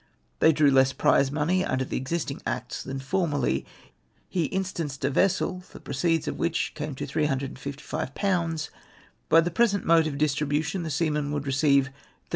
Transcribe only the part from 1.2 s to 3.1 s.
money under the existing acts than